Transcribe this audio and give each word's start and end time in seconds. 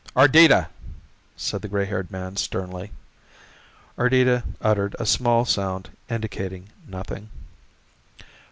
"Ardita!" 0.15 0.69
said 1.37 1.61
the 1.61 1.67
gray 1.67 1.85
haired 1.85 2.09
man 2.09 2.35
sternly. 2.35 2.91
Ardita 3.99 4.41
uttered 4.59 4.95
a 4.97 5.05
small 5.05 5.45
sound 5.45 5.91
indicating 6.09 6.69
nothing. 6.87 7.29